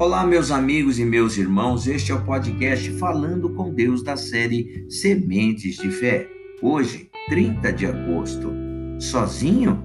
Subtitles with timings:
[0.00, 4.86] Olá, meus amigos e meus irmãos, este é o podcast Falando com Deus da série
[4.88, 6.26] Sementes de Fé.
[6.62, 8.50] Hoje, 30 de agosto.
[8.98, 9.84] Sozinho?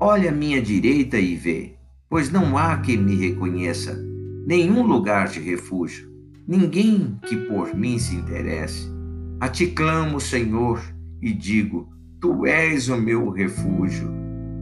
[0.00, 1.76] Olha à minha direita e vê,
[2.08, 3.96] pois não há quem me reconheça,
[4.44, 6.10] nenhum lugar de refúgio,
[6.44, 8.90] ninguém que por mim se interesse.
[9.38, 10.82] A ti clamo, Senhor,
[11.22, 11.88] e digo:
[12.20, 14.10] Tu és o meu refúgio,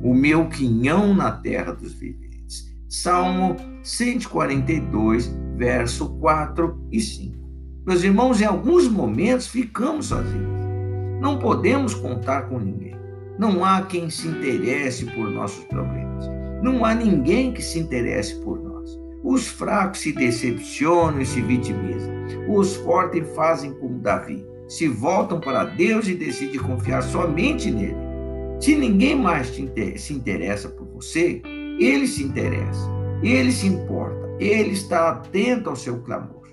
[0.02, 2.27] o meu quinhão na terra dos viventes.
[2.88, 7.36] Salmo 142, verso 4 e 5.
[7.86, 10.58] Meus irmãos, em alguns momentos ficamos sozinhos.
[11.20, 12.96] Não podemos contar com ninguém.
[13.38, 16.30] Não há quem se interesse por nossos problemas.
[16.62, 18.98] Não há ninguém que se interesse por nós.
[19.22, 22.14] Os fracos se decepcionam e se vitimizam.
[22.48, 28.08] Os fortes fazem como Davi, se voltam para Deus e decidem confiar somente nele.
[28.58, 31.42] Se ninguém mais se interessa por você,
[31.78, 32.88] ele se interessa,
[33.22, 36.48] ele se importa, ele está atento ao seu clamor.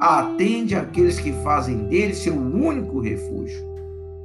[0.00, 3.62] Atende aqueles que fazem dele seu único refúgio,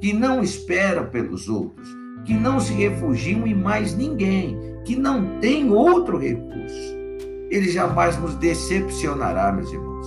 [0.00, 1.88] que não espera pelos outros,
[2.24, 6.96] que não se refugiam em mais ninguém, que não tem outro recurso.
[7.50, 10.06] Ele jamais nos decepcionará, meus irmãos.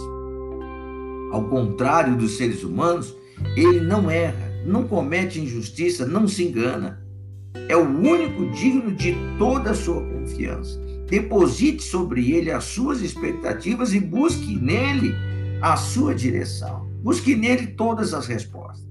[1.31, 3.15] Ao contrário dos seres humanos,
[3.55, 7.01] ele não erra, não comete injustiça, não se engana
[7.67, 10.79] é o único digno de toda a sua confiança.
[11.07, 15.13] Deposite sobre ele as suas expectativas e busque nele
[15.61, 16.89] a sua direção.
[17.03, 18.85] Busque nele todas as respostas.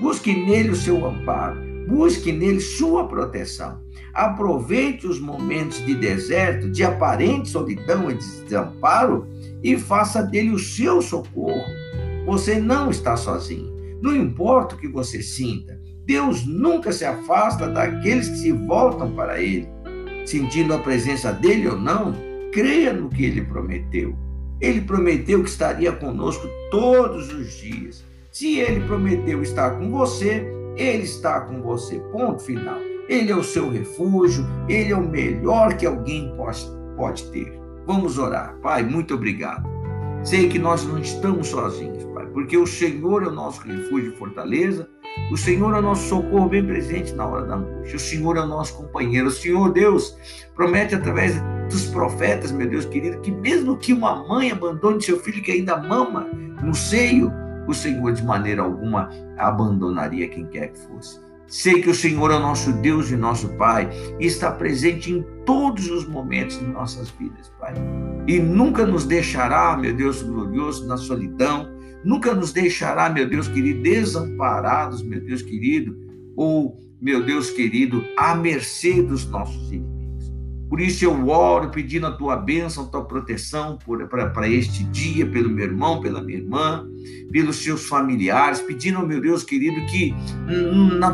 [0.00, 1.60] Busque nele o seu amparo.
[1.88, 3.82] Busque nele sua proteção.
[4.12, 9.26] Aproveite os momentos de deserto, de aparente solidão e desamparo
[9.62, 11.64] e faça dele o seu socorro.
[12.26, 13.74] Você não está sozinho.
[14.00, 19.40] Não importa o que você sinta, Deus nunca se afasta daqueles que se voltam para
[19.40, 19.68] Ele.
[20.26, 22.14] Sentindo a presença dele ou não,
[22.50, 24.16] creia no que ele prometeu.
[24.60, 28.04] Ele prometeu que estaria conosco todos os dias.
[28.32, 30.46] Se ele prometeu estar com você,
[30.76, 31.98] ele está com você.
[32.10, 32.78] Ponto final.
[33.08, 36.34] Ele é o seu refúgio, ele é o melhor que alguém
[36.96, 37.52] pode, ter.
[37.86, 38.56] Vamos orar.
[38.62, 39.68] Pai, muito obrigado.
[40.22, 44.16] Sei que nós não estamos sozinhos, Pai, porque o Senhor é o nosso refúgio e
[44.16, 44.88] fortaleza
[45.30, 47.96] o Senhor é nosso socorro bem presente na hora da angústia.
[47.96, 49.28] O Senhor é nosso companheiro.
[49.28, 50.16] O Senhor, Deus,
[50.54, 55.42] promete através dos profetas, meu Deus querido, que mesmo que uma mãe abandone seu filho
[55.42, 56.26] que ainda mama
[56.62, 57.32] no seio,
[57.66, 59.08] o Senhor de maneira alguma
[59.38, 61.20] abandonaria quem quer que fosse.
[61.46, 63.88] Sei que o Senhor é nosso Deus e nosso Pai
[64.18, 67.74] e está presente em todos os momentos de nossas vidas, Pai.
[68.26, 71.68] E nunca nos deixará, meu Deus glorioso, na solidão,
[72.02, 75.96] nunca nos deixará, meu Deus querido, desamparados, meu Deus querido,
[76.36, 80.32] ou, meu Deus querido, à mercê dos nossos inimigos.
[80.70, 83.78] Por isso eu oro pedindo a tua bênção, a tua proteção
[84.32, 86.84] para este dia, pelo meu irmão, pela minha irmã,
[87.30, 90.14] pelos seus familiares, pedindo, meu Deus querido, que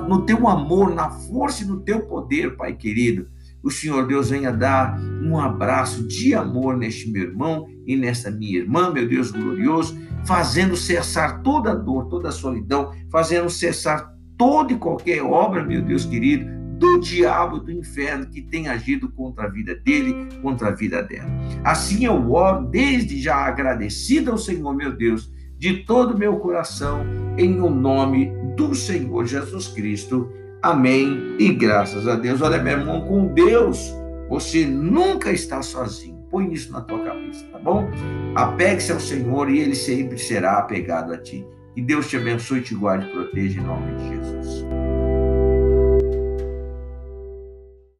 [0.08, 3.26] no teu amor, na força e no teu poder, Pai querido,
[3.62, 4.98] o Senhor Deus venha dar
[5.30, 9.96] um abraço de amor neste meu irmão e nesta minha irmã, meu Deus glorioso,
[10.26, 16.44] fazendo cessar toda dor, toda solidão, fazendo cessar toda e qualquer obra, meu Deus querido,
[16.78, 21.28] do diabo, do inferno que tem agido contra a vida dele, contra a vida dela.
[21.62, 27.04] Assim eu oro, desde já agradecido ao Senhor, meu Deus, de todo o meu coração,
[27.36, 30.32] em o nome do Senhor Jesus Cristo.
[30.62, 31.36] Amém.
[31.38, 32.40] E graças a Deus.
[32.40, 33.94] Olha, meu irmão, com Deus,
[34.30, 36.24] você nunca está sozinho.
[36.30, 37.90] Põe isso na tua cabeça, tá bom?
[38.36, 41.44] Apegue-se ao Senhor e ele sempre será apegado a ti.
[41.74, 44.64] Que Deus te abençoe, te guarde e proteja em nome de Jesus.